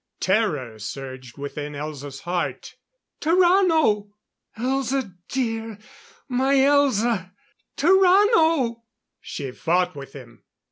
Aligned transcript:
Terror 0.19 0.79
surged 0.79 1.37
within 1.37 1.73
Elza's 1.73 2.21
heart. 2.21 2.75
"Tarrano!" 3.21 4.09
"Elza 4.57 5.15
dear 5.29 5.77
my 6.27 6.55
Elza" 6.55 7.33
"Tarrano!" 7.77 8.81
She 9.21 9.51
fought 9.51 9.95
with 9.95 10.13
him. 10.13 10.41